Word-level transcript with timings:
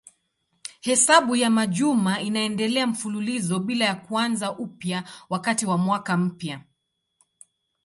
Hesabu 0.81 1.35
ya 1.35 1.49
majuma 1.49 2.21
inaendelea 2.21 2.87
mfululizo 2.87 3.59
bila 3.59 3.85
ya 3.85 3.95
kuanza 3.95 4.57
upya 4.57 5.03
wakati 5.29 5.65
wa 5.65 5.77
mwaka 5.77 6.17
mpya. 6.17 6.61